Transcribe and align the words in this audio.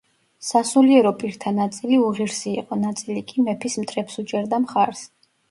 სასულიერო 0.45 1.11
პირთა 1.19 1.53
ნაწილი 1.57 1.99
უღირსი 2.05 2.55
იყო, 2.63 2.79
ნაწილი 2.87 3.25
კი 3.29 3.45
მეფის 3.51 3.79
მტრებს 3.85 4.19
უჭერდა 4.25 4.63
მხარს. 4.67 5.07